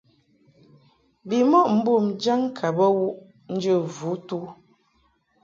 [1.27, 3.17] Bimɔʼ mbom jaŋ ka bə wuʼ
[3.53, 4.37] njə vutu.